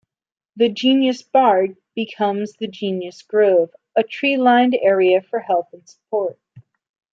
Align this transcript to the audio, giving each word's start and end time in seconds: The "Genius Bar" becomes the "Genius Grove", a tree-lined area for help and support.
The 0.55 0.67
"Genius 0.69 1.21
Bar" 1.21 1.67
becomes 1.93 2.53
the 2.53 2.65
"Genius 2.67 3.21
Grove", 3.21 3.69
a 3.95 4.01
tree-lined 4.01 4.75
area 4.81 5.21
for 5.21 5.37
help 5.37 5.67
and 5.73 5.87
support. 5.87 6.39